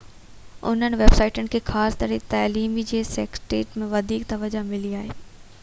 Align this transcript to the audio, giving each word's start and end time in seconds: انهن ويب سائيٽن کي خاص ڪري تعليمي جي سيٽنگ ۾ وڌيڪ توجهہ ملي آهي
انهن 0.69 0.95
ويب 1.01 1.13
سائيٽن 1.19 1.49
کي 1.55 1.59
خاص 1.67 1.97
ڪري 2.03 2.17
تعليمي 2.31 2.85
جي 2.93 3.03
سيٽنگ 3.11 3.77
۾ 3.83 3.91
وڌيڪ 3.93 4.29
توجهہ 4.35 4.65
ملي 4.75 4.95
آهي 5.03 5.17